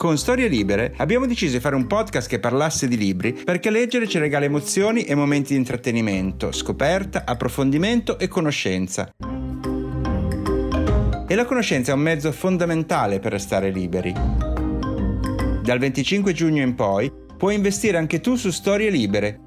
[0.00, 4.08] Con Storie Libere abbiamo deciso di fare un podcast che parlasse di libri perché leggere
[4.08, 9.10] ci regala emozioni e momenti di intrattenimento, scoperta, approfondimento e conoscenza.
[11.28, 14.14] E la conoscenza è un mezzo fondamentale per restare liberi.
[15.62, 19.40] Dal 25 giugno in poi puoi investire anche tu su Storie Libere,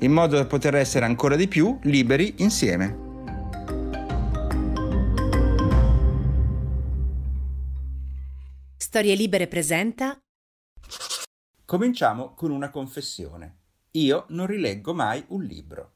[0.00, 3.09] in modo da poter essere ancora di più liberi insieme.
[8.90, 10.18] Storie Libere presenta.
[11.64, 13.58] Cominciamo con una confessione.
[13.92, 15.92] Io non rileggo mai un libro.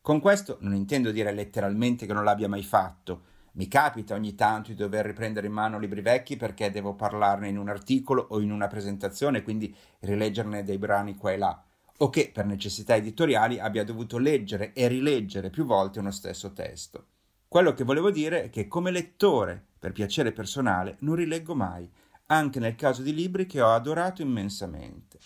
[0.00, 3.22] Con questo non intendo dire letteralmente che non l'abbia mai fatto.
[3.54, 7.58] Mi capita ogni tanto di dover riprendere in mano libri vecchi perché devo parlarne in
[7.58, 11.64] un articolo o in una presentazione, quindi rileggerne dei brani qua e là,
[11.96, 17.06] o che per necessità editoriali abbia dovuto leggere e rileggere più volte uno stesso testo.
[17.48, 21.90] Quello che volevo dire è che come lettore, per piacere personale, non rileggo mai,
[22.30, 25.18] anche nel caso di libri che ho adorato immensamente.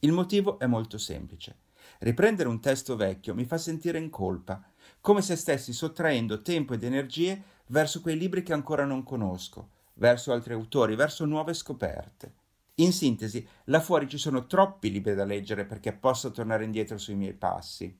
[0.00, 1.58] Il motivo è molto semplice.
[1.98, 4.62] Riprendere un testo vecchio mi fa sentire in colpa,
[5.00, 10.32] come se stessi sottraendo tempo ed energie verso quei libri che ancora non conosco, verso
[10.32, 12.34] altri autori, verso nuove scoperte.
[12.76, 17.14] In sintesi, là fuori ci sono troppi libri da leggere perché possa tornare indietro sui
[17.14, 17.98] miei passi.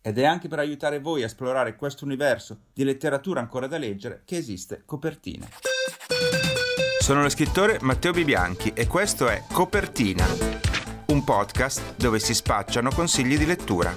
[0.00, 4.22] Ed è anche per aiutare voi a esplorare questo universo di letteratura ancora da leggere
[4.24, 5.48] che esiste Copertina.
[7.08, 10.26] Sono lo scrittore Matteo Bibianchi e questo è Copertina,
[11.06, 13.96] un podcast dove si spacciano consigli di lettura.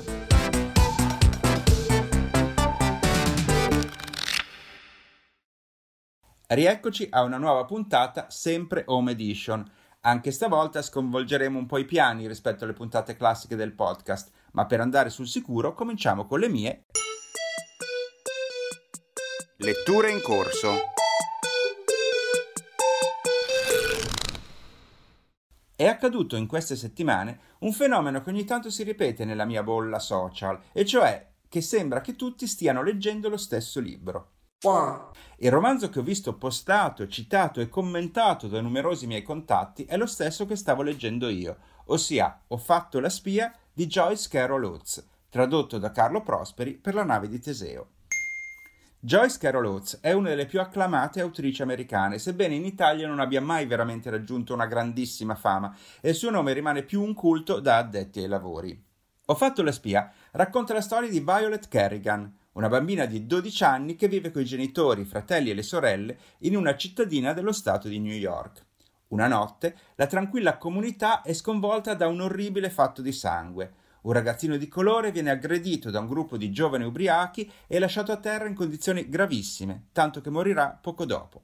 [6.48, 9.70] Rieccoci a una nuova puntata, sempre Home Edition.
[10.00, 14.80] Anche stavolta sconvolgeremo un po' i piani rispetto alle puntate classiche del podcast, ma per
[14.80, 16.86] andare sul sicuro cominciamo con le mie
[19.58, 20.92] letture in corso.
[25.82, 29.98] È accaduto in queste settimane un fenomeno che ogni tanto si ripete nella mia bolla
[29.98, 34.34] social, e cioè che sembra che tutti stiano leggendo lo stesso libro.
[35.38, 40.06] Il romanzo che ho visto postato, citato e commentato da numerosi miei contatti è lo
[40.06, 45.80] stesso che stavo leggendo io, ossia Ho fatto la spia di Joyce Carol Oates, tradotto
[45.80, 47.88] da Carlo Prosperi per la nave di Teseo.
[49.04, 53.42] Joyce Carol Oates è una delle più acclamate autrici americane, sebbene in Italia non abbia
[53.42, 57.78] mai veramente raggiunto una grandissima fama e il suo nome rimane più un culto da
[57.78, 58.80] addetti ai lavori.
[59.26, 63.96] Ho fatto la spia racconta la storia di Violet Kerrigan, una bambina di 12 anni
[63.96, 67.88] che vive con i genitori, i fratelli e le sorelle in una cittadina dello stato
[67.88, 68.66] di New York.
[69.08, 73.74] Una notte la tranquilla comunità è sconvolta da un orribile fatto di sangue.
[74.02, 78.18] Un ragazzino di colore viene aggredito da un gruppo di giovani ubriachi e lasciato a
[78.18, 81.44] terra in condizioni gravissime, tanto che morirà poco dopo.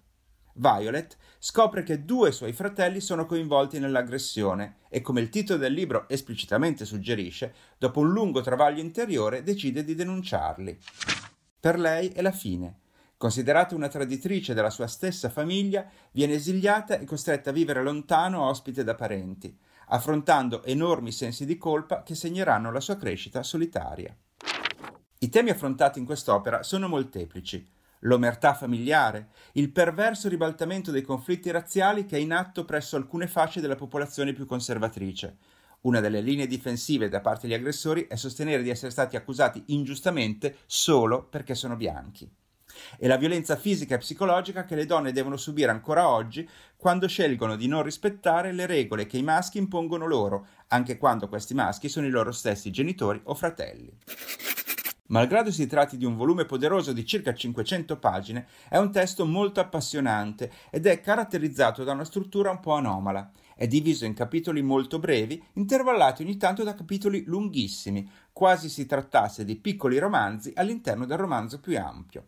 [0.54, 6.10] Violet scopre che due suoi fratelli sono coinvolti nell'aggressione e, come il titolo del libro
[6.10, 10.80] esplicitamente suggerisce, dopo un lungo travaglio interiore decide di denunciarli.
[11.60, 12.80] Per lei è la fine.
[13.18, 18.84] Considerata una traditrice della sua stessa famiglia, viene esiliata e costretta a vivere lontano ospite
[18.84, 19.56] da parenti
[19.88, 24.16] affrontando enormi sensi di colpa che segneranno la sua crescita solitaria.
[25.20, 27.68] I temi affrontati in quest'opera sono molteplici.
[28.02, 33.60] L'omertà familiare, il perverso ribaltamento dei conflitti razziali che è in atto presso alcune fasce
[33.60, 35.38] della popolazione più conservatrice.
[35.82, 40.58] Una delle linee difensive da parte degli aggressori è sostenere di essere stati accusati ingiustamente
[40.66, 42.30] solo perché sono bianchi
[42.98, 47.56] e la violenza fisica e psicologica che le donne devono subire ancora oggi quando scelgono
[47.56, 52.08] di non rispettare le regole che i maschi impongono loro, anche quando questi maschi sono
[52.08, 53.92] i loro stessi genitori o fratelli.
[55.08, 59.62] Malgrado si tratti di un volume poderoso di circa 500 pagine, è un testo molto
[59.62, 63.32] appassionante ed è caratterizzato da una struttura un po' anomala.
[63.56, 69.44] È diviso in capitoli molto brevi, intervallati ogni tanto da capitoli lunghissimi, quasi si trattasse
[69.44, 72.26] di piccoli romanzi all'interno del romanzo più ampio.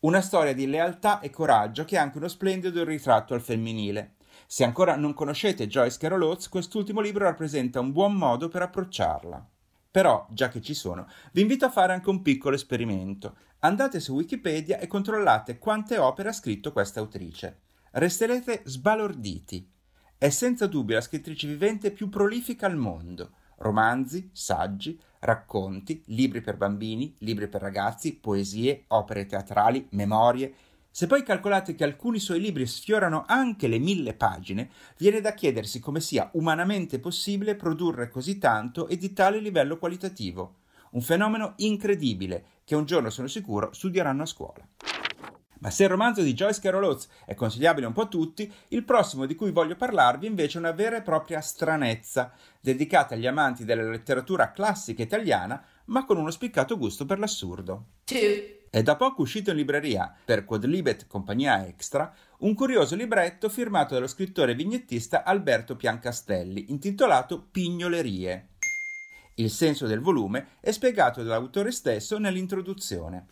[0.00, 4.16] Una storia di lealtà e coraggio che è anche uno splendido ritratto al femminile.
[4.48, 9.48] Se ancora non conoscete Joyce Carol Oates, quest'ultimo libro rappresenta un buon modo per approcciarla.
[9.92, 13.36] Però, già che ci sono, vi invito a fare anche un piccolo esperimento.
[13.60, 17.60] Andate su Wikipedia e controllate quante opere ha scritto questa autrice.
[17.92, 19.70] Resterete sbalorditi.
[20.18, 23.34] È senza dubbio la scrittrice vivente più prolifica al mondo.
[23.58, 30.54] Romanzi, saggi, racconti, libri per bambini, libri per ragazzi, poesie, opere teatrali, memorie,
[30.90, 35.78] se poi calcolate che alcuni suoi libri sfiorano anche le mille pagine, viene da chiedersi
[35.78, 40.56] come sia umanamente possibile produrre così tanto e di tale livello qualitativo.
[40.90, 44.66] Un fenomeno incredibile che un giorno sono sicuro studieranno a scuola.
[45.60, 48.84] Ma se il romanzo di Joyce Carol Oates è consigliabile un po' a tutti, il
[48.84, 53.64] prossimo di cui voglio parlarvi invece è una vera e propria stranezza, dedicata agli amanti
[53.64, 57.86] della letteratura classica italiana, ma con uno spiccato gusto per l'assurdo.
[58.04, 58.56] Two.
[58.70, 64.06] È da poco uscito in libreria, per Quadlibet Compagnia Extra, un curioso libretto firmato dallo
[64.06, 68.48] scrittore vignettista Alberto Piancastelli, intitolato Pignolerie.
[69.36, 73.26] Il senso del volume è spiegato dall'autore stesso nell'introduzione.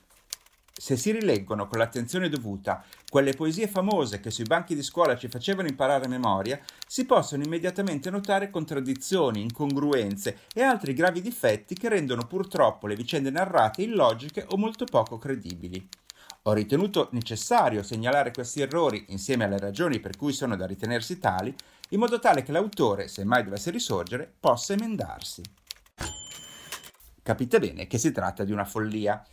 [0.79, 5.29] Se si rileggono con l'attenzione dovuta quelle poesie famose che sui banchi di scuola ci
[5.29, 11.89] facevano imparare a memoria, si possono immediatamente notare contraddizioni, incongruenze e altri gravi difetti che
[11.89, 15.89] rendono purtroppo le vicende narrate illogiche o molto poco credibili.
[16.43, 21.55] Ho ritenuto necessario segnalare questi errori insieme alle ragioni per cui sono da ritenersi tali,
[21.89, 25.43] in modo tale che l'autore, se mai dovesse risorgere, possa emendarsi.
[27.23, 29.25] Capite bene che si tratta di una follia.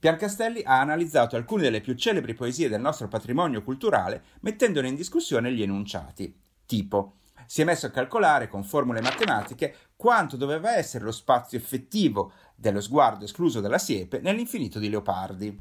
[0.00, 5.52] Piancastelli ha analizzato alcune delle più celebri poesie del nostro patrimonio culturale mettendone in discussione
[5.52, 6.32] gli enunciati.
[6.64, 7.16] Tipo,
[7.46, 12.80] si è messo a calcolare con formule matematiche quanto doveva essere lo spazio effettivo dello
[12.80, 15.60] sguardo escluso dalla siepe nell'infinito di Leopardi.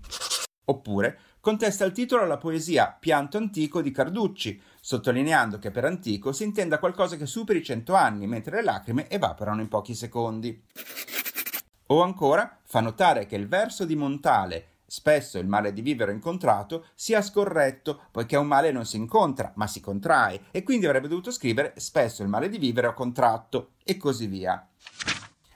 [0.65, 6.43] Oppure contesta il titolo alla poesia Pianto antico di Carducci, sottolineando che per antico si
[6.43, 10.61] intenda qualcosa che superi cento anni, mentre le lacrime evaporano in pochi secondi.
[11.87, 16.85] O ancora fa notare che il verso di Montale Spesso il male di vivere incontrato
[16.95, 21.29] sia scorretto, poiché un male non si incontra, ma si contrae, e quindi avrebbe dovuto
[21.29, 24.65] scrivere spesso il male di vivere ho contratto, e così via.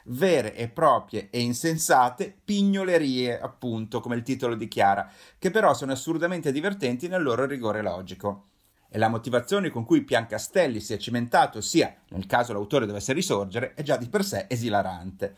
[0.05, 6.51] Vere e proprie e insensate pignolerie, appunto, come il titolo dichiara, che però sono assurdamente
[6.51, 8.47] divertenti nel loro rigore logico.
[8.89, 13.75] E la motivazione con cui Piancastelli si è cimentato, sia nel caso l'autore dovesse risorgere,
[13.75, 15.37] è già di per sé esilarante.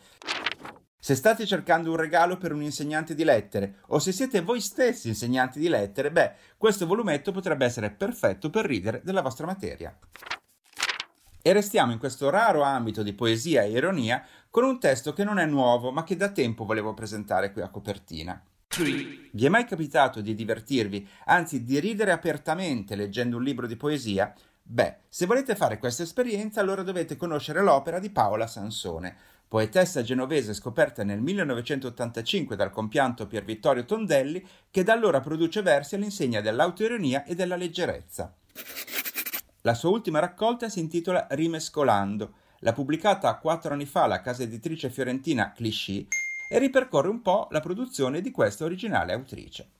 [1.04, 5.08] Se state cercando un regalo per un insegnante di lettere o se siete voi stessi
[5.08, 9.94] insegnanti di lettere, beh, questo volumetto potrebbe essere perfetto per ridere della vostra materia.
[11.42, 15.38] E restiamo in questo raro ambito di poesia e ironia con un testo che non
[15.38, 18.42] è nuovo ma che da tempo volevo presentare qui a copertina.
[18.78, 24.32] Vi è mai capitato di divertirvi, anzi di ridere apertamente leggendo un libro di poesia?
[24.66, 29.14] Beh, se volete fare questa esperienza allora dovete conoscere l'opera di Paola Sansone,
[29.48, 35.94] poetessa genovese scoperta nel 1985 dal compianto Pier Vittorio Tondelli, che da allora produce versi
[35.94, 38.34] all'insegna dell'autoironia e della leggerezza.
[39.62, 44.90] La sua ultima raccolta si intitola Rimescolando, l'ha pubblicata quattro anni fa alla casa editrice
[44.90, 46.06] fiorentina Clichy
[46.50, 49.70] e ripercorre un po' la produzione di questa originale autrice.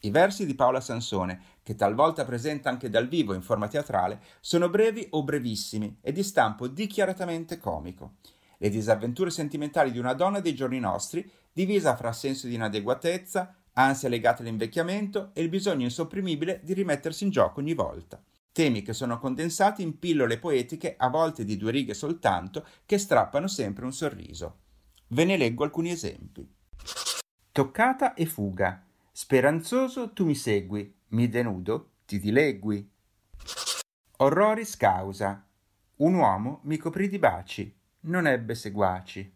[0.00, 4.68] I versi di Paola Sansone, che talvolta presenta anche dal vivo in forma teatrale, sono
[4.68, 8.16] brevi o brevissimi e di stampo dichiaratamente comico
[8.58, 14.08] le disavventure sentimentali di una donna dei giorni nostri, divisa fra senso di inadeguatezza, ansia
[14.08, 18.22] legata all'invecchiamento e il bisogno insopprimibile di rimettersi in gioco ogni volta.
[18.52, 23.48] Temi che sono condensati in pillole poetiche, a volte di due righe soltanto, che strappano
[23.48, 24.58] sempre un sorriso.
[25.08, 26.48] Ve ne leggo alcuni esempi.
[27.50, 28.84] Toccata e fuga.
[29.10, 32.88] Speranzoso tu mi segui, mi denudo, ti dilegui.
[34.18, 35.44] Orroris causa.
[35.96, 37.72] Un uomo mi coprì di baci,
[38.04, 39.32] non ebbe seguaci.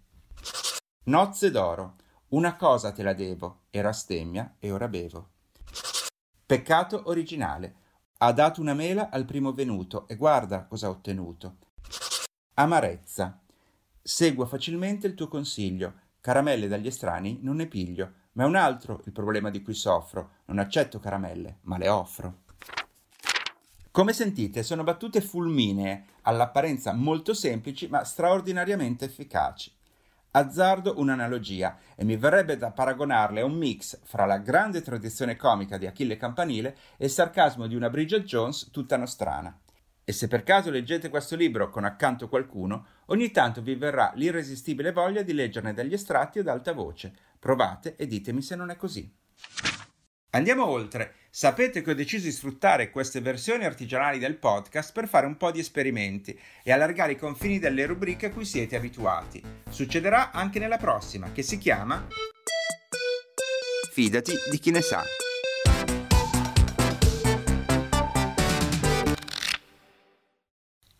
[1.04, 1.96] Nozze d'oro.
[2.28, 5.30] Una cosa te la devo, era stemmia e ora bevo.
[6.44, 7.74] Peccato originale.
[8.18, 11.56] Ha dato una mela al primo venuto e guarda cosa ha ottenuto.
[12.54, 13.40] Amarezza.
[14.02, 16.06] Segua facilmente il tuo consiglio.
[16.20, 20.32] Caramelle dagli estranei non ne piglio, ma è un altro il problema di cui soffro.
[20.46, 22.46] Non accetto caramelle, ma le offro.
[23.98, 29.72] Come sentite, sono battute fulminee, all'apparenza molto semplici ma straordinariamente efficaci.
[30.30, 35.78] Azzardo un'analogia e mi verrebbe da paragonarle a un mix fra la grande tradizione comica
[35.78, 39.58] di Achille Campanile e il sarcasmo di una Bridget Jones tutta nostrana.
[40.04, 44.92] E se per caso leggete questo libro con accanto qualcuno, ogni tanto vi verrà l'irresistibile
[44.92, 47.12] voglia di leggerne degli estratti ad alta voce.
[47.36, 49.12] Provate e ditemi se non è così.
[50.30, 51.14] Andiamo oltre.
[51.30, 55.50] Sapete che ho deciso di sfruttare queste versioni artigianali del podcast per fare un po'
[55.50, 59.42] di esperimenti e allargare i confini delle rubriche a cui siete abituati.
[59.68, 62.06] Succederà anche nella prossima, che si chiama
[63.92, 65.02] Fidati di chi ne sa.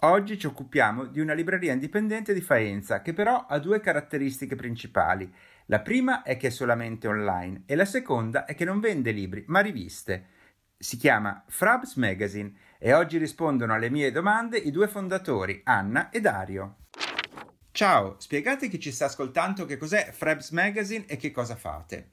[0.02, 5.28] Oggi ci occupiamo di una libreria indipendente di Faenza che però ha due caratteristiche principali.
[5.70, 9.44] La prima è che è solamente online e la seconda è che non vende libri
[9.48, 10.28] ma riviste.
[10.78, 16.20] Si chiama Frabs Magazine e oggi rispondono alle mie domande i due fondatori, Anna e
[16.22, 16.76] Dario.
[17.70, 22.12] Ciao, spiegate chi ci sta ascoltando che cos'è Frabs Magazine e che cosa fate.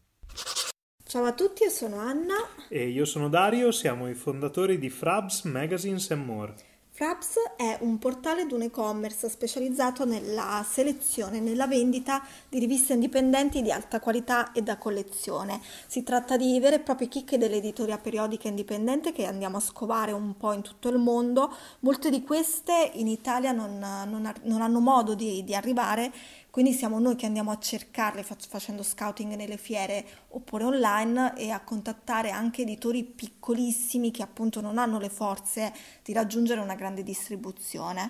[1.05, 2.35] Ciao a tutti, io sono Anna.
[2.67, 6.55] E io sono Dario, siamo i fondatori di Frabs Magazines and More.
[6.95, 12.93] Fraps è un portale di un e-commerce specializzato nella selezione e nella vendita di riviste
[12.93, 15.59] indipendenti di alta qualità e da collezione.
[15.87, 20.37] Si tratta di vere e proprie chicche dell'editoria periodica indipendente che andiamo a scovare un
[20.37, 21.53] po' in tutto il mondo.
[21.79, 26.13] Molte di queste in Italia non, non, non hanno modo di, di arrivare
[26.55, 31.59] quindi siamo noi che andiamo a cercarle facendo scouting nelle fiere oppure online e a
[31.59, 38.09] contattare anche editori piccolissimi che appunto non hanno le forze di raggiungere una grande distribuzione.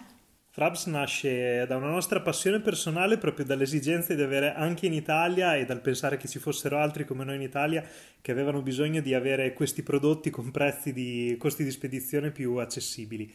[0.52, 5.66] Frabs nasce da una nostra passione personale proprio dall'esigenza di avere anche in Italia e
[5.66, 7.84] dal pensare che ci fossero altri come noi in Italia
[8.22, 13.34] che avevano bisogno di avere questi prodotti con prezzi di costi di spedizione più accessibili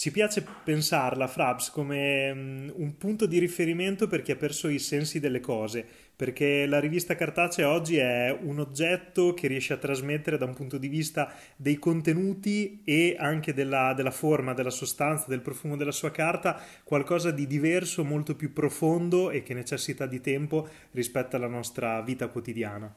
[0.00, 4.78] ci piace pensarla, Frabs, come um, un punto di riferimento per chi ha perso i
[4.78, 10.38] sensi delle cose, perché la rivista cartacea oggi è un oggetto che riesce a trasmettere
[10.38, 15.42] da un punto di vista dei contenuti e anche della, della forma, della sostanza, del
[15.42, 20.66] profumo della sua carta, qualcosa di diverso, molto più profondo e che necessita di tempo
[20.92, 22.90] rispetto alla nostra vita quotidiana.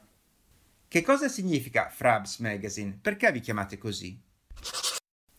[0.88, 2.98] Che cosa significa Frabs Magazine?
[2.98, 4.18] Perché vi chiamate così?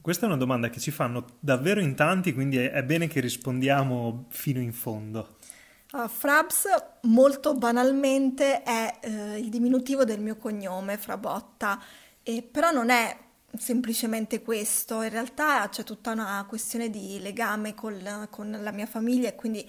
[0.05, 4.25] Questa è una domanda che ci fanno davvero in tanti, quindi è, bene che rispondiamo
[4.29, 5.37] fino in fondo.
[5.93, 6.67] Uh, Frabs
[7.05, 11.81] molto banalmente è uh, il diminutivo del mio cognome, Frabotta,
[12.21, 13.17] e, però non è
[13.57, 19.29] semplicemente questo, in realtà c'è tutta una questione di legame col, con la mia famiglia
[19.29, 19.67] e quindi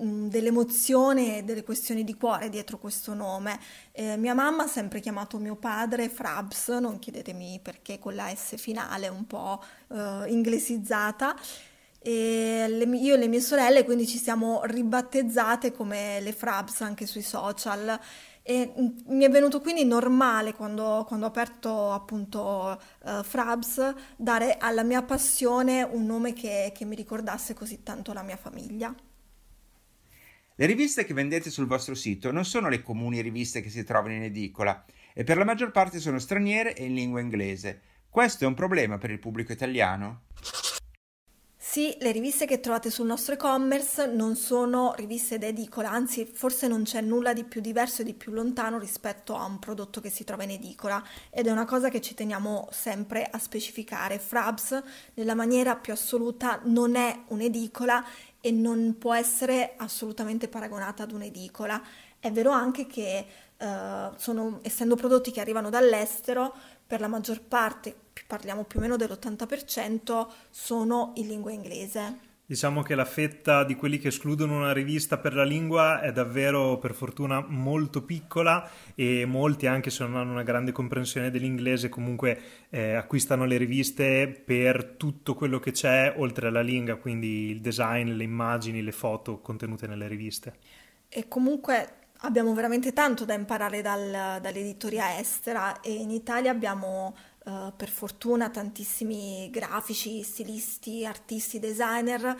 [0.00, 3.58] dell'emozione e delle questioni di cuore dietro questo nome.
[3.92, 8.56] Eh, mia mamma ha sempre chiamato mio padre Frabs, non chiedetemi perché con la S
[8.56, 11.36] finale un po' eh, inglesizzata.
[12.02, 17.04] E le, io e le mie sorelle quindi ci siamo ribattezzate come le Frabs anche
[17.04, 18.00] sui social
[18.42, 18.72] e
[19.06, 25.02] mi è venuto quindi normale quando, quando ho aperto appunto uh, Frabs dare alla mia
[25.02, 28.94] passione un nome che, che mi ricordasse così tanto la mia famiglia.
[30.60, 34.12] Le riviste che vendete sul vostro sito non sono le comuni riviste che si trovano
[34.12, 37.80] in edicola e per la maggior parte sono straniere e in lingua inglese.
[38.10, 40.24] Questo è un problema per il pubblico italiano?
[41.56, 46.82] Sì, le riviste che trovate sul nostro e-commerce non sono riviste d'edicola, anzi forse non
[46.82, 50.24] c'è nulla di più diverso e di più lontano rispetto a un prodotto che si
[50.24, 51.00] trova in edicola
[51.30, 54.18] ed è una cosa che ci teniamo sempre a specificare.
[54.18, 54.82] Frabs
[55.14, 58.04] nella maniera più assoluta non è un'edicola
[58.40, 61.82] e non può essere assolutamente paragonata ad un'edicola.
[62.18, 63.26] È vero anche che
[63.58, 66.54] uh, sono, essendo prodotti che arrivano dall'estero,
[66.86, 67.94] per la maggior parte,
[68.26, 72.29] parliamo più o meno dell'80%, sono in lingua inglese.
[72.50, 76.78] Diciamo che la fetta di quelli che escludono una rivista per la lingua è davvero,
[76.78, 82.40] per fortuna, molto piccola e molti, anche se non hanno una grande comprensione dell'inglese, comunque
[82.70, 88.14] eh, acquistano le riviste per tutto quello che c'è oltre alla lingua, quindi il design,
[88.14, 90.54] le immagini, le foto contenute nelle riviste.
[91.08, 97.72] E comunque abbiamo veramente tanto da imparare dal, dall'editoria estera e in Italia abbiamo uh,
[97.76, 102.36] per fortuna tantissimi grafici, stilisti, artisti, designer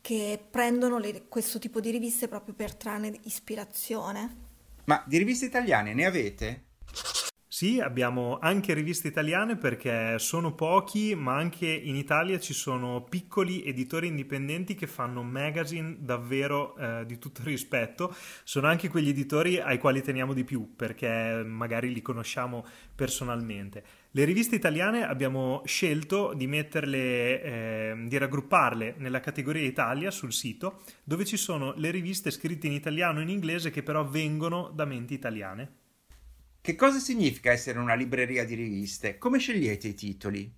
[0.00, 4.42] che prendono le, questo tipo di riviste proprio per trarne ispirazione.
[4.84, 6.63] Ma di riviste italiane ne avete?
[7.54, 13.64] Sì, abbiamo anche riviste italiane perché sono pochi, ma anche in Italia ci sono piccoli
[13.64, 18.12] editori indipendenti che fanno magazine davvero eh, di tutto rispetto.
[18.42, 23.84] Sono anche quegli editori ai quali teniamo di più perché magari li conosciamo personalmente.
[24.10, 30.82] Le riviste italiane abbiamo scelto di metterle, eh, di raggrupparle nella categoria Italia sul sito,
[31.04, 34.84] dove ci sono le riviste scritte in italiano e in inglese che però vengono da
[34.84, 35.82] menti italiane.
[36.64, 39.18] Che cosa significa essere una libreria di riviste?
[39.18, 40.50] Come scegliete i titoli?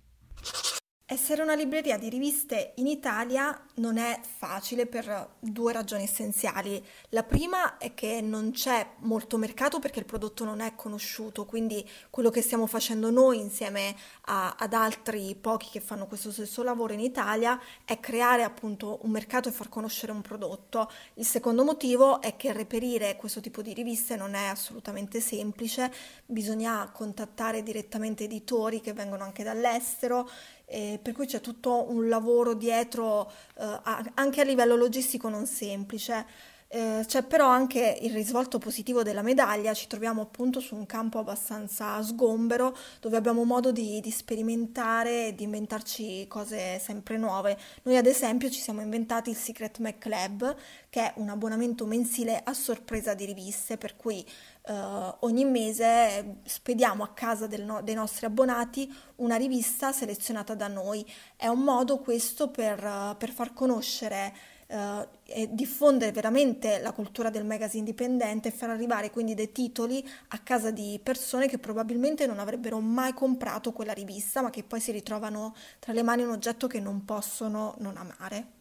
[1.09, 6.85] Essere una libreria di riviste in Italia non è facile per due ragioni essenziali.
[7.11, 11.89] La prima è che non c'è molto mercato perché il prodotto non è conosciuto, quindi
[12.09, 16.91] quello che stiamo facendo noi insieme a, ad altri pochi che fanno questo stesso lavoro
[16.91, 20.91] in Italia è creare appunto un mercato e far conoscere un prodotto.
[21.13, 25.89] Il secondo motivo è che reperire questo tipo di riviste non è assolutamente semplice,
[26.25, 30.29] bisogna contattare direttamente editori che vengono anche dall'estero
[30.69, 33.79] eh, per cui c'è tutto un lavoro dietro eh,
[34.13, 36.55] anche a livello logistico non semplice.
[36.69, 41.17] Eh, c'è però anche il risvolto positivo della medaglia, ci troviamo appunto su un campo
[41.17, 47.57] abbastanza sgombero dove abbiamo modo di, di sperimentare e di inventarci cose sempre nuove.
[47.83, 50.55] Noi ad esempio ci siamo inventati il Secret Mac Club,
[50.89, 54.25] che è un abbonamento mensile a sorpresa di riviste, per cui
[54.67, 61.05] eh, ogni mese spediamo a casa no- dei nostri abbonati una rivista selezionata da noi.
[61.35, 64.33] È un modo questo per, per far conoscere
[64.67, 70.05] eh, e diffondere veramente la cultura del magazine indipendente e far arrivare quindi dei titoli
[70.29, 74.81] a casa di persone che probabilmente non avrebbero mai comprato quella rivista, ma che poi
[74.81, 78.56] si ritrovano tra le mani un oggetto che non possono non amare.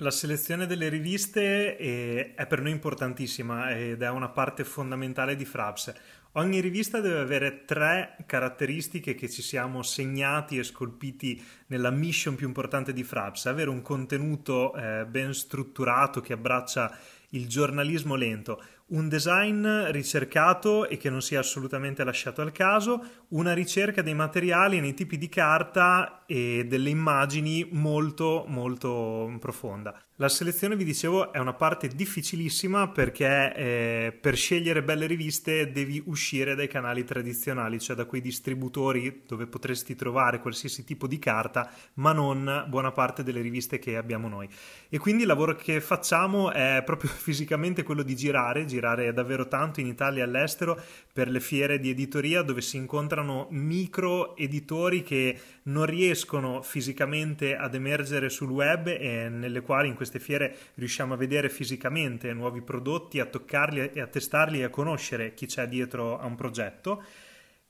[0.00, 5.92] La selezione delle riviste è, per noi importantissima ed è una parte fondamentale di Fraps.
[6.34, 12.46] Ogni rivista deve avere tre caratteristiche che ci siamo segnati e scolpiti nella mission più
[12.46, 16.96] importante di Fraps, avere un contenuto eh, ben strutturato che abbraccia
[17.30, 23.52] il giornalismo lento, un design ricercato e che non sia assolutamente lasciato al caso, una
[23.52, 30.07] ricerca dei materiali nei tipi di carta e delle immagini molto molto profonda.
[30.20, 36.02] La selezione, vi dicevo, è una parte difficilissima perché eh, per scegliere belle riviste devi
[36.06, 41.70] uscire dai canali tradizionali, cioè da quei distributori dove potresti trovare qualsiasi tipo di carta,
[41.94, 44.48] ma non buona parte delle riviste che abbiamo noi.
[44.88, 49.78] E quindi il lavoro che facciamo è proprio fisicamente quello di girare, girare davvero tanto
[49.78, 50.82] in Italia e all'estero
[51.12, 57.76] per le fiere di editoria dove si incontrano micro editori che non riescono fisicamente ad
[57.76, 62.62] emergere sul web e nelle quali in questo queste fiere riusciamo a vedere fisicamente nuovi
[62.62, 67.02] prodotti, a toccarli e a testarli e a conoscere chi c'è dietro a un progetto.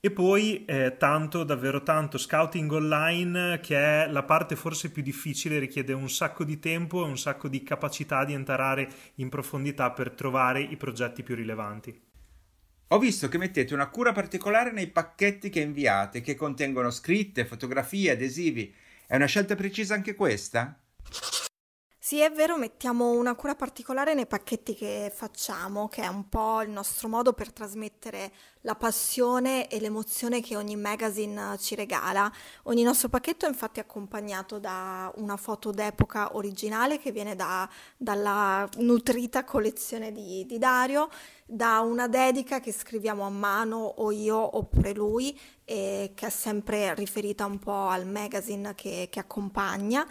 [0.01, 5.59] E poi eh, tanto, davvero tanto, scouting online, che è la parte forse più difficile,
[5.59, 10.13] richiede un sacco di tempo e un sacco di capacità di entrare in profondità per
[10.13, 12.01] trovare i progetti più rilevanti.
[12.91, 18.13] Ho visto che mettete una cura particolare nei pacchetti che inviate, che contengono scritte, fotografie,
[18.13, 18.73] adesivi.
[19.05, 20.79] È una scelta precisa anche questa?
[22.09, 26.63] Sì, è vero, mettiamo una cura particolare nei pacchetti che facciamo, che è un po'
[26.63, 32.33] il nostro modo per trasmettere la passione e l'emozione che ogni magazine ci regala.
[32.63, 38.67] Ogni nostro pacchetto è infatti accompagnato da una foto d'epoca originale che viene da, dalla
[38.79, 41.11] nutrita collezione di, di Dario
[41.51, 46.95] da una dedica che scriviamo a mano o io oppure lui e che è sempre
[46.95, 50.07] riferita un po' al magazine che, che accompagna.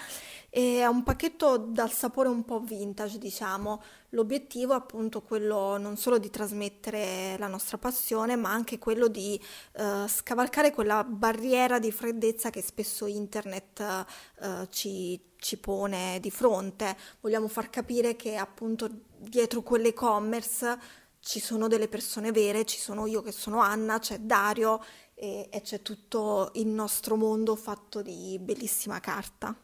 [0.50, 3.84] E è un pacchetto dal sapore un po' vintage, diciamo.
[4.10, 9.40] L'obiettivo è appunto quello non solo di trasmettere la nostra passione, ma anche quello di
[9.74, 14.06] eh, scavalcare quella barriera di freddezza che spesso internet
[14.42, 16.98] eh, ci, ci pone di fronte.
[17.22, 23.22] Vogliamo far capire che appunto dietro quell'e-commerce ci sono delle persone vere, ci sono io
[23.22, 29.00] che sono Anna, c'è Dario e, e c'è tutto il nostro mondo fatto di bellissima
[29.00, 29.56] carta.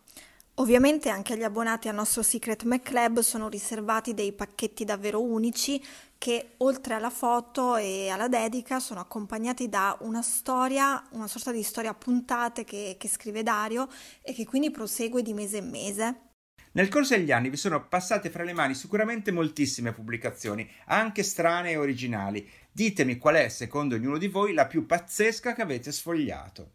[0.58, 5.84] Ovviamente anche agli abbonati al nostro Secret McClub sono riservati dei pacchetti davvero unici
[6.20, 11.64] che oltre alla foto e alla dedica sono accompagnati da una storia, una sorta di
[11.64, 13.90] storia a puntate che, che scrive Dario
[14.22, 16.33] e che quindi prosegue di mese in mese.
[16.76, 21.72] Nel corso degli anni vi sono passate fra le mani sicuramente moltissime pubblicazioni, anche strane
[21.72, 22.50] e originali.
[22.72, 26.72] Ditemi qual è, secondo ognuno di voi, la più pazzesca che avete sfogliato.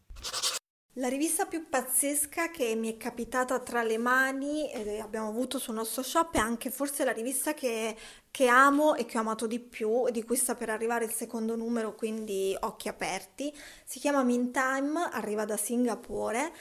[0.94, 5.74] La rivista più pazzesca che mi è capitata tra le mani e abbiamo avuto sul
[5.74, 7.96] nostro shop è anche forse la rivista che,
[8.30, 11.56] che amo e che ho amato di più di cui sta per arrivare il secondo
[11.56, 13.52] numero, quindi occhi aperti.
[13.84, 16.52] Si chiama Meantime, arriva da Singapore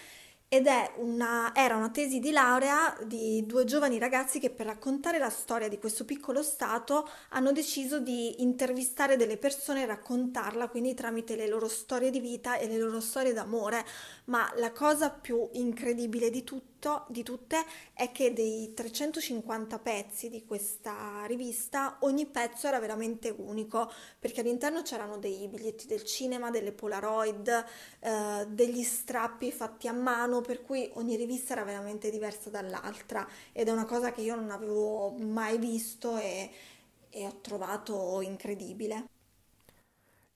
[0.49, 0.65] ed
[0.97, 5.67] una, era una tesi di laurea di due giovani ragazzi che per raccontare la storia
[5.67, 11.47] di questo piccolo stato hanno deciso di intervistare delle persone e raccontarla quindi tramite le
[11.49, 13.83] loro storie di vita e le loro storie d'amore.
[14.25, 16.76] Ma la cosa più incredibile di tutto,
[17.07, 23.91] di tutte, è che dei 350 pezzi di questa rivista, ogni pezzo era veramente unico,
[24.19, 27.65] perché all'interno c'erano dei biglietti del cinema, delle Polaroid,
[27.99, 33.67] eh, degli strappi fatti a mano per cui ogni rivista era veramente diversa dall'altra ed
[33.67, 36.49] è una cosa che io non avevo mai visto e,
[37.09, 39.16] e ho trovato incredibile.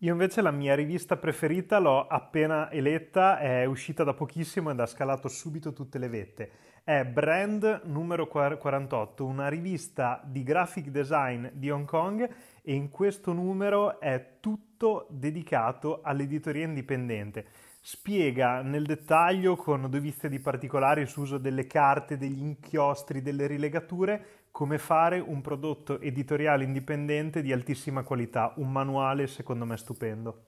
[0.03, 4.87] Io invece la mia rivista preferita l'ho appena eletta, è uscita da pochissimo ed ha
[4.87, 6.51] scalato subito tutte le vette.
[6.83, 12.27] È Brand numero 48, una rivista di graphic design di Hong Kong
[12.63, 17.45] e in questo numero è tutto dedicato all'editoria indipendente
[17.83, 24.40] spiega nel dettaglio con dovizia di particolari su uso delle carte, degli inchiostri, delle rilegature,
[24.51, 30.45] come fare un prodotto editoriale indipendente di altissima qualità, un manuale secondo me stupendo.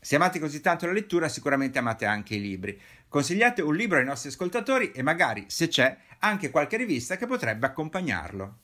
[0.00, 2.80] Se amate così tanto la lettura, sicuramente amate anche i libri.
[3.08, 7.66] Consigliate un libro ai nostri ascoltatori e magari, se c'è, anche qualche rivista che potrebbe
[7.66, 8.58] accompagnarlo.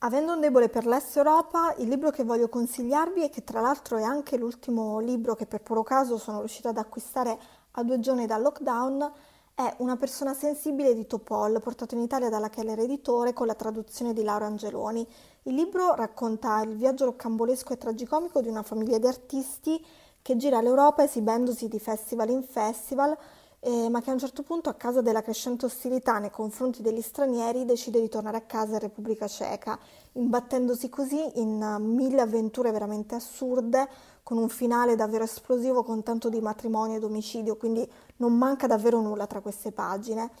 [0.00, 3.96] Avendo un debole per l'Est Europa, il libro che voglio consigliarvi e che tra l'altro
[3.98, 7.36] è anche l'ultimo libro che per puro caso sono riuscita ad acquistare
[7.72, 9.12] a due giorni dal lockdown,
[9.58, 14.12] è Una persona sensibile di Topol, portato in Italia dalla Keller Editore con la traduzione
[14.12, 15.08] di Laura Angeloni.
[15.44, 19.82] Il libro racconta il viaggio roccambolesco e tragicomico di una famiglia di artisti
[20.20, 23.16] che gira l'Europa esibendosi di festival in festival,
[23.60, 27.00] eh, ma che a un certo punto, a causa della crescente ostilità nei confronti degli
[27.00, 29.78] stranieri, decide di tornare a casa in Repubblica Ceca,
[30.12, 33.88] imbattendosi così in mille avventure veramente assurde,
[34.26, 39.00] con un finale davvero esplosivo con tanto di matrimonio ed omicidio, quindi non manca davvero
[39.00, 40.32] nulla tra queste pagine.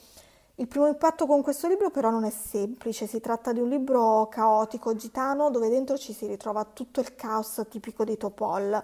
[0.56, 4.26] Il primo impatto con questo libro però non è semplice, si tratta di un libro
[4.28, 8.82] caotico, gitano, dove dentro ci si ritrova tutto il caos tipico di Topol.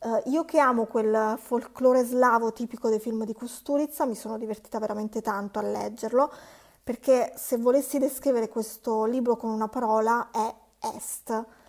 [0.00, 4.80] Uh, io che amo quel folklore slavo tipico dei film di Kusturica mi sono divertita
[4.80, 6.28] veramente tanto a leggerlo
[6.82, 10.52] perché se volessi descrivere questo libro con una parola è
[10.96, 11.59] est.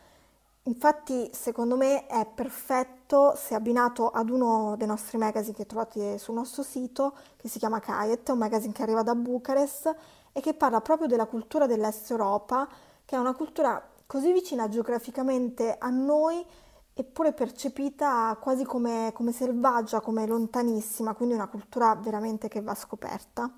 [0.66, 6.36] Infatti secondo me è perfetto se abbinato ad uno dei nostri magazine che trovate sul
[6.36, 9.96] nostro sito che si chiama Kayet, un magazine che arriva da Bucarest
[10.32, 12.68] e che parla proprio della cultura dell'Est Europa,
[13.06, 16.46] che è una cultura così vicina geograficamente a noi
[16.94, 23.52] eppure percepita quasi come, come selvaggia, come lontanissima, quindi una cultura veramente che va scoperta.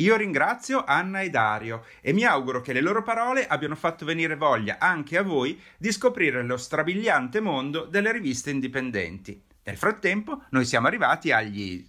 [0.00, 4.34] Io ringrazio Anna e Dario e mi auguro che le loro parole abbiano fatto venire
[4.34, 9.42] voglia anche a voi di scoprire lo strabiliante mondo delle riviste indipendenti.
[9.62, 11.86] Nel frattempo, noi siamo arrivati agli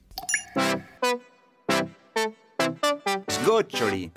[3.28, 4.12] sgoccioli.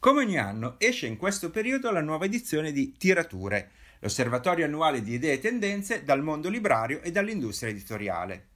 [0.00, 5.14] Come ogni anno esce in questo periodo la nuova edizione di Tirature, l'osservatorio annuale di
[5.14, 8.48] idee e tendenze dal mondo librario e dall'industria editoriale.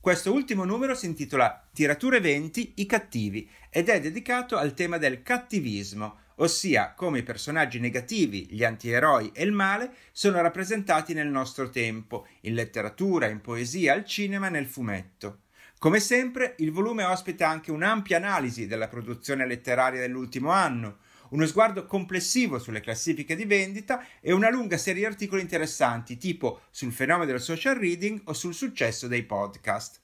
[0.00, 5.22] Questo ultimo numero si intitola Tirature 20 I cattivi ed è dedicato al tema del
[5.22, 11.68] cattivismo, ossia come i personaggi negativi, gli antieroi e il male sono rappresentati nel nostro
[11.68, 15.40] tempo, in letteratura, in poesia, al cinema nel fumetto.
[15.78, 20.98] Come sempre, il volume ospita anche un'ampia analisi della produzione letteraria dell'ultimo anno,
[21.30, 26.62] uno sguardo complessivo sulle classifiche di vendita e una lunga serie di articoli interessanti, tipo
[26.70, 30.00] sul fenomeno del social reading o sul successo dei podcast.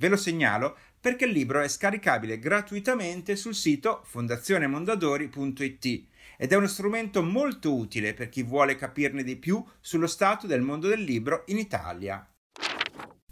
[0.00, 6.66] Ve lo segnalo perché il libro è scaricabile gratuitamente sul sito fondazionemondadori.it ed è uno
[6.66, 11.42] strumento molto utile per chi vuole capirne di più sullo stato del mondo del libro
[11.46, 12.26] in Italia.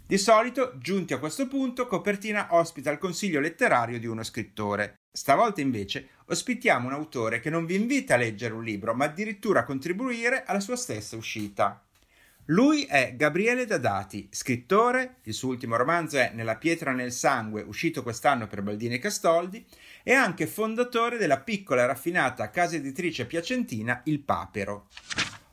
[0.05, 4.95] Di solito, giunti a questo punto, Copertina ospita il consiglio letterario di uno scrittore.
[5.13, 9.59] Stavolta invece ospitiamo un autore che non vi invita a leggere un libro, ma addirittura
[9.59, 11.83] a contribuire alla sua stessa uscita.
[12.45, 18.03] Lui è Gabriele Dadati, scrittore, il suo ultimo romanzo è Nella pietra nel sangue, uscito
[18.03, 19.65] quest'anno per Baldini e Castoldi,
[20.01, 24.87] e anche fondatore della piccola e raffinata casa editrice piacentina Il Papero.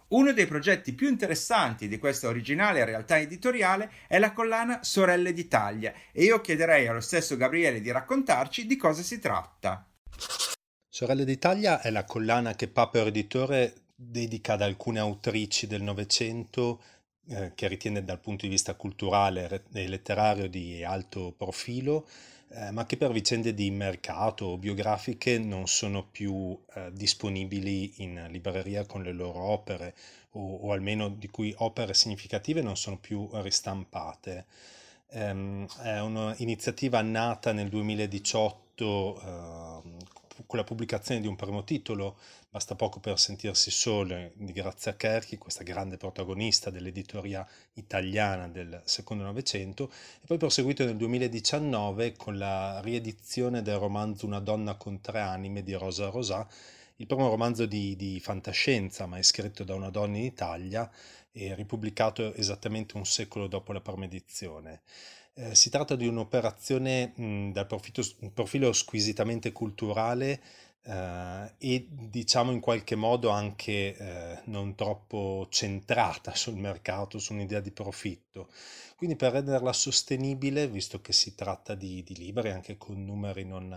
[0.08, 5.92] Uno dei progetti più interessanti di questa originale realtà editoriale è la collana Sorelle d'Italia
[6.12, 9.86] e io chiederei allo stesso Gabriele di raccontarci di cosa si tratta.
[10.88, 16.80] Sorelle d'Italia è la collana che Papero Editore dedica ad alcune autrici del Novecento
[17.28, 22.08] eh, che ritiene dal punto di vista culturale e letterario di alto profilo
[22.50, 28.26] eh, ma che per vicende di mercato o biografiche non sono più eh, disponibili in
[28.30, 29.94] libreria con le loro opere
[30.32, 34.46] o, o, almeno di cui opere significative non sono più ristampate.
[35.10, 39.97] Um, è un'iniziativa nata nel 2018 uh,
[40.46, 42.16] con la pubblicazione di un primo titolo,
[42.50, 49.22] Basta poco per sentirsi sole, di Grazia Kerchi, questa grande protagonista dell'editoria italiana del secondo
[49.22, 55.20] Novecento, e poi proseguito nel 2019 con la riedizione del romanzo Una donna con tre
[55.20, 56.48] anime di Rosa Rosà,
[56.96, 60.90] il primo romanzo di, di fantascienza, ma è scritto da una donna in Italia
[61.30, 64.80] e ripubblicato esattamente un secolo dopo la promedizione.
[65.40, 70.40] Eh, si tratta di un'operazione mh, dal profilo, profilo squisitamente culturale
[70.88, 77.60] eh, e diciamo in qualche modo anche eh, non troppo centrata sul mercato, su un'idea
[77.60, 78.48] di profitto.
[78.96, 83.68] Quindi per renderla sostenibile, visto che si tratta di, di libri anche con numeri non,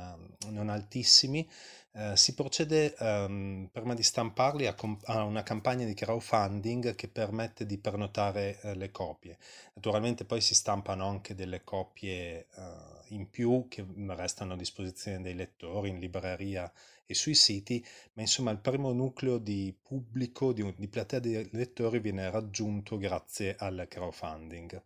[0.47, 1.47] non altissimi,
[1.93, 7.09] eh, si procede um, prima di stamparli a, comp- a, una campagna di crowdfunding che
[7.09, 9.37] permette di prenotare eh, le copie.
[9.73, 15.35] Naturalmente poi si stampano anche delle copie uh, in più che restano a disposizione dei
[15.35, 16.71] lettori in libreria
[17.05, 21.99] e sui siti, ma insomma il primo nucleo di pubblico, di, di platea di lettori
[21.99, 24.81] viene raggiunto grazie al crowdfunding.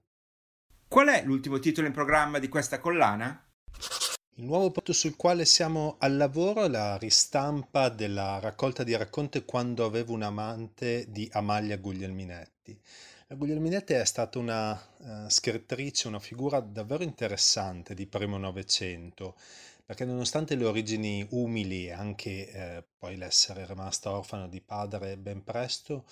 [0.88, 3.43] Qual è l'ultimo titolo in programma di questa collana?
[4.38, 9.45] Il nuovo prodotto sul quale siamo al lavoro è la ristampa della raccolta di racconti
[9.45, 12.79] Quando avevo un amante di Amalia Guglielminetti.
[13.27, 19.35] La Guglielminetti è stata una uh, scrittrice, una figura davvero interessante di primo Novecento,
[19.83, 25.43] perché nonostante le origini umili e anche eh, poi l'essere rimasta orfana di padre ben
[25.43, 26.05] presto,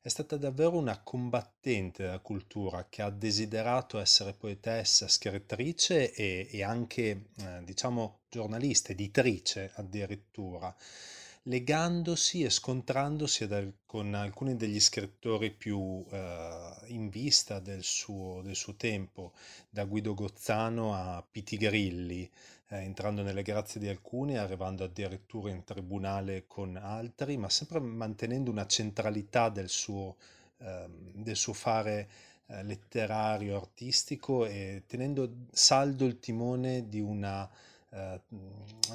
[0.00, 6.62] è stata davvero una combattente della cultura che ha desiderato essere poetessa, scrittrice e, e
[6.62, 10.72] anche, eh, diciamo, giornalista, editrice addirittura,
[11.44, 18.56] legandosi e scontrandosi dal, con alcuni degli scrittori più eh, in vista del suo, del
[18.56, 19.32] suo tempo,
[19.70, 22.30] da Guido Gozzano a Piti Grilli,
[22.68, 28.50] eh, entrando nelle grazie di alcuni, arrivando addirittura in tribunale con altri, ma sempre mantenendo
[28.50, 30.16] una centralità del suo,
[30.58, 32.08] eh, del suo fare
[32.46, 37.48] eh, letterario, artistico e tenendo saldo il timone di una
[37.90, 38.20] eh,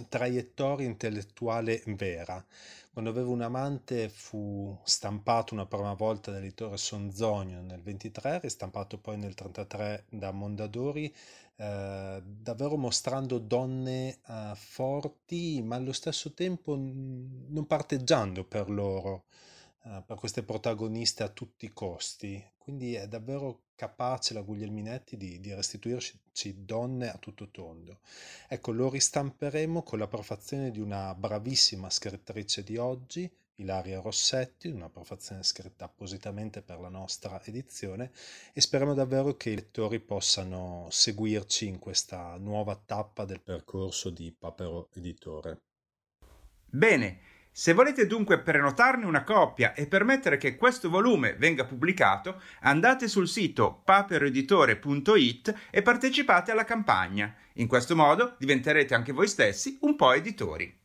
[0.09, 2.43] traiettoria intellettuale vera.
[2.91, 9.17] Quando avevo un amante fu stampato una prima volta dall'editore Sonzogno nel 23, ristampato poi
[9.17, 11.13] nel 33 da Mondadori,
[11.57, 19.25] eh, davvero mostrando donne eh, forti, ma allo stesso tempo non parteggiando per loro,
[19.83, 22.43] eh, per queste protagoniste a tutti i costi.
[22.57, 27.99] Quindi è davvero capace la Guglielminetti di, di restituirci donne a tutto tondo.
[28.47, 34.89] Ecco, lo ristamperemo con la prefazione di una bravissima scrittrice di oggi, Ilaria Rossetti, una
[34.89, 38.11] prefazione scritta appositamente per la nostra edizione
[38.53, 44.33] e speriamo davvero che i lettori possano seguirci in questa nuova tappa del percorso di
[44.37, 45.61] Papero Editore.
[46.65, 47.19] Bene,
[47.57, 53.29] se volete dunque prenotarne una copia e permettere che questo volume venga pubblicato, andate sul
[53.29, 57.33] sito paperoeditore.it e partecipate alla campagna.
[57.53, 60.81] In questo modo diventerete anche voi stessi un po' editori.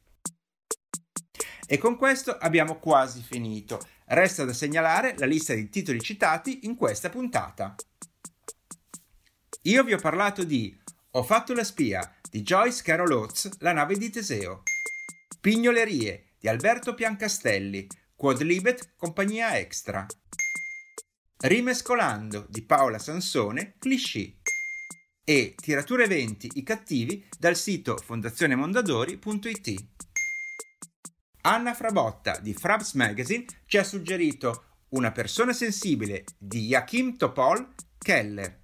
[1.66, 3.80] E con questo abbiamo quasi finito.
[4.04, 7.74] Resta da segnalare la lista di titoli citati in questa puntata.
[9.62, 10.78] Io vi ho parlato di
[11.14, 14.62] Ho fatto la spia di Joyce Carol Oates, La nave di Teseo.
[15.40, 20.06] Pignolerie di Alberto Piancastelli, Quodlibet Compagnia Extra.
[21.42, 24.36] Rimescolando di Paola Sansone, Cliché.
[25.22, 29.74] E Tirature 20 I cattivi dal sito fondazionemondadori.it.
[31.42, 38.60] Anna Frabotta di Frabs Magazine ci ha suggerito Una persona sensibile di Joachim Topol Keller.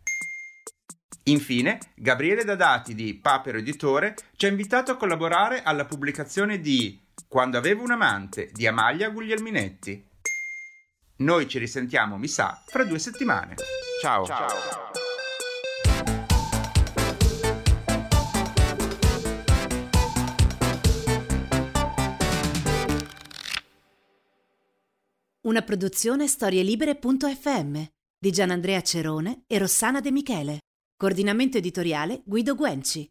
[1.24, 7.58] Infine, Gabriele Dadati di Papero Editore ci ha invitato a collaborare alla pubblicazione di quando
[7.58, 10.04] avevo un amante di Amalia Guglielminetti.
[11.18, 13.54] Noi ci risentiamo, mi sa, fra due settimane.
[14.00, 14.24] Ciao.
[14.26, 14.46] Ciao.
[25.46, 27.82] Una produzione storielibere.fm
[28.18, 30.58] di Gianandrea Cerone e Rossana De Michele.
[30.96, 33.08] Coordinamento editoriale Guido Guenci.